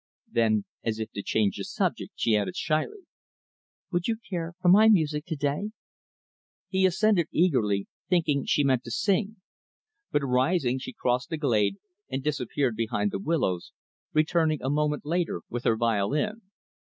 [0.31, 3.01] Then, as if to change the subject, she asked shyly,
[3.91, 5.73] "Would you care for my music to day?"
[6.69, 9.35] He assented eagerly thinking she meant to sing.
[10.11, 11.77] But, rising, she crossed the glade,
[12.09, 13.73] and disappeared behind the willows
[14.11, 16.41] returning, a moment later, with her violin.